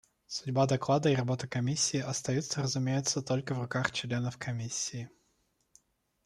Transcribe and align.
Судьба 0.25 0.65
доклада 0.65 1.11
и 1.11 1.15
работа 1.15 1.47
Комиссии 1.47 1.99
остаются, 1.99 2.63
разумеется, 2.63 3.21
только 3.21 3.53
в 3.53 3.61
руках 3.61 3.91
членов 3.91 4.39
Комиссии. 4.39 5.11